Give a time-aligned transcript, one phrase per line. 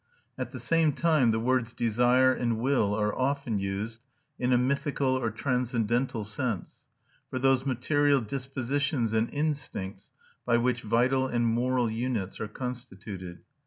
[0.35, 3.99] At the same time the words desire and will are often used,
[4.39, 6.85] in a mythical or transcendental sense,
[7.29, 10.09] for those material dispositions and instincts
[10.43, 13.41] by which vital and moral units are constituted.